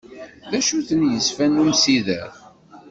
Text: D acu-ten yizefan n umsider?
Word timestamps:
D 0.49 0.51
acu-ten 0.59 1.01
yizefan 1.11 1.51
n 1.55 1.61
umsider? 1.63 2.29